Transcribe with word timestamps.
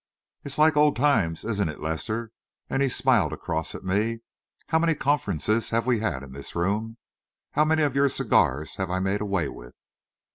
"It's 0.43 0.57
like 0.57 0.75
old 0.75 0.95
times, 0.95 1.45
isn't 1.45 1.69
it, 1.69 1.79
Lester?" 1.79 2.31
and 2.71 2.81
he 2.81 2.89
smiled 2.89 3.33
across 3.33 3.75
at 3.75 3.83
me. 3.83 4.21
"How 4.69 4.79
many 4.79 4.95
conferences 4.95 5.69
have 5.69 5.85
we 5.85 5.99
had 5.99 6.23
in 6.23 6.31
this 6.31 6.55
room? 6.55 6.97
How 7.51 7.65
many 7.65 7.83
of 7.83 7.93
your 7.93 8.09
cigars 8.09 8.77
have 8.77 8.89
I 8.89 8.97
made 8.97 9.21
away 9.21 9.47
with?" 9.47 9.75